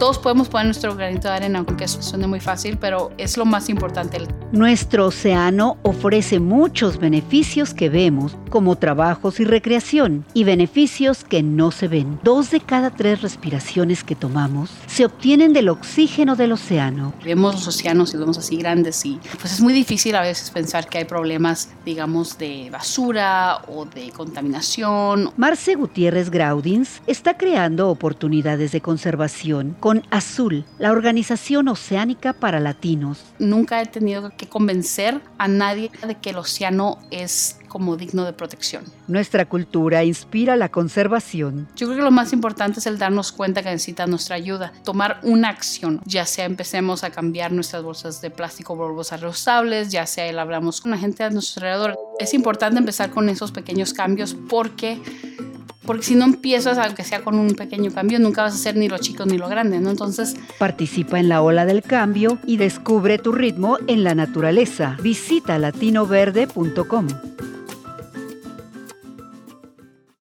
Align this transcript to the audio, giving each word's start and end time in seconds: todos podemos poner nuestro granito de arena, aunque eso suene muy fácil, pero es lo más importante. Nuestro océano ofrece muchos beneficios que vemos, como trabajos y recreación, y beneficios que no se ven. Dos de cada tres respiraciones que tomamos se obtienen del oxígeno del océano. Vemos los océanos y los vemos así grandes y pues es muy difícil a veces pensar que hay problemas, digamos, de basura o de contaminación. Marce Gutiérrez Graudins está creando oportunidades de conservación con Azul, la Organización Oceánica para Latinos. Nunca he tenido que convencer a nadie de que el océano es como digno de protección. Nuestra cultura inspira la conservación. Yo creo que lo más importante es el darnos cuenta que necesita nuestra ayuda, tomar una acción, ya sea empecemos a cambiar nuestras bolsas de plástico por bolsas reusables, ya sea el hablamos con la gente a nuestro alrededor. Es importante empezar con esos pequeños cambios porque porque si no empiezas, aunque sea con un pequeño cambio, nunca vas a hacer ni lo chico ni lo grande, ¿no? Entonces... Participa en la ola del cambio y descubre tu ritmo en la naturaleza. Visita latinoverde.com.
todos 0.00 0.18
podemos 0.18 0.48
poner 0.48 0.64
nuestro 0.64 0.96
granito 0.96 1.28
de 1.28 1.34
arena, 1.34 1.58
aunque 1.58 1.84
eso 1.84 2.00
suene 2.00 2.26
muy 2.26 2.40
fácil, 2.40 2.78
pero 2.78 3.12
es 3.18 3.36
lo 3.36 3.44
más 3.44 3.68
importante. 3.68 4.26
Nuestro 4.50 5.06
océano 5.06 5.76
ofrece 5.82 6.40
muchos 6.40 6.98
beneficios 6.98 7.74
que 7.74 7.90
vemos, 7.90 8.34
como 8.48 8.76
trabajos 8.76 9.38
y 9.40 9.44
recreación, 9.44 10.24
y 10.32 10.44
beneficios 10.44 11.22
que 11.22 11.42
no 11.42 11.70
se 11.70 11.86
ven. 11.86 12.18
Dos 12.24 12.50
de 12.50 12.60
cada 12.60 12.90
tres 12.90 13.20
respiraciones 13.20 14.02
que 14.02 14.16
tomamos 14.16 14.70
se 14.86 15.04
obtienen 15.04 15.52
del 15.52 15.68
oxígeno 15.68 16.34
del 16.34 16.52
océano. 16.52 17.12
Vemos 17.22 17.54
los 17.54 17.68
océanos 17.68 18.10
y 18.10 18.12
los 18.14 18.20
vemos 18.22 18.38
así 18.38 18.56
grandes 18.56 19.04
y 19.04 19.20
pues 19.38 19.52
es 19.52 19.60
muy 19.60 19.74
difícil 19.74 20.16
a 20.16 20.22
veces 20.22 20.50
pensar 20.50 20.88
que 20.88 20.96
hay 20.96 21.04
problemas, 21.04 21.68
digamos, 21.84 22.38
de 22.38 22.70
basura 22.70 23.60
o 23.68 23.84
de 23.84 24.10
contaminación. 24.12 25.30
Marce 25.36 25.74
Gutiérrez 25.74 26.30
Graudins 26.30 27.02
está 27.06 27.36
creando 27.36 27.90
oportunidades 27.90 28.72
de 28.72 28.80
conservación 28.80 29.76
con 29.78 29.89
Azul, 30.10 30.64
la 30.78 30.92
Organización 30.92 31.68
Oceánica 31.68 32.32
para 32.32 32.60
Latinos. 32.60 33.24
Nunca 33.38 33.82
he 33.82 33.86
tenido 33.86 34.30
que 34.36 34.48
convencer 34.48 35.20
a 35.38 35.48
nadie 35.48 35.90
de 36.06 36.14
que 36.14 36.30
el 36.30 36.36
océano 36.36 36.98
es 37.10 37.56
como 37.70 37.96
digno 37.96 38.24
de 38.24 38.32
protección. 38.32 38.84
Nuestra 39.06 39.48
cultura 39.48 40.02
inspira 40.04 40.56
la 40.56 40.70
conservación. 40.70 41.68
Yo 41.76 41.86
creo 41.86 41.98
que 41.98 42.04
lo 42.04 42.10
más 42.10 42.32
importante 42.32 42.80
es 42.80 42.86
el 42.86 42.98
darnos 42.98 43.32
cuenta 43.32 43.62
que 43.62 43.70
necesita 43.70 44.06
nuestra 44.06 44.36
ayuda, 44.36 44.72
tomar 44.84 45.20
una 45.22 45.48
acción, 45.48 46.00
ya 46.04 46.26
sea 46.26 46.44
empecemos 46.44 47.04
a 47.04 47.10
cambiar 47.10 47.52
nuestras 47.52 47.82
bolsas 47.82 48.20
de 48.20 48.30
plástico 48.30 48.76
por 48.76 48.92
bolsas 48.92 49.20
reusables, 49.20 49.90
ya 49.90 50.04
sea 50.04 50.26
el 50.26 50.38
hablamos 50.38 50.80
con 50.80 50.90
la 50.90 50.98
gente 50.98 51.22
a 51.22 51.30
nuestro 51.30 51.64
alrededor. 51.64 51.96
Es 52.18 52.34
importante 52.34 52.78
empezar 52.78 53.10
con 53.10 53.28
esos 53.28 53.52
pequeños 53.52 53.94
cambios 53.94 54.36
porque 54.48 55.00
porque 55.84 56.04
si 56.04 56.14
no 56.14 56.24
empiezas, 56.24 56.78
aunque 56.78 57.04
sea 57.04 57.22
con 57.22 57.38
un 57.38 57.54
pequeño 57.54 57.90
cambio, 57.90 58.18
nunca 58.18 58.42
vas 58.42 58.52
a 58.52 58.56
hacer 58.56 58.76
ni 58.76 58.88
lo 58.88 58.98
chico 58.98 59.24
ni 59.26 59.38
lo 59.38 59.48
grande, 59.48 59.80
¿no? 59.80 59.90
Entonces... 59.90 60.36
Participa 60.58 61.18
en 61.18 61.28
la 61.28 61.42
ola 61.42 61.64
del 61.64 61.82
cambio 61.82 62.38
y 62.46 62.56
descubre 62.56 63.18
tu 63.18 63.32
ritmo 63.32 63.78
en 63.86 64.04
la 64.04 64.14
naturaleza. 64.14 64.96
Visita 65.02 65.58
latinoverde.com. 65.58 67.08